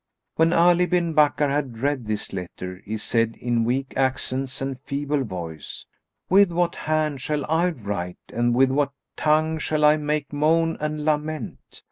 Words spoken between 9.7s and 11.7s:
I make moan and lament?